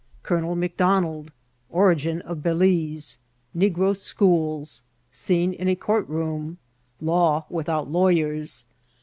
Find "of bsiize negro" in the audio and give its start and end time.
2.21-3.95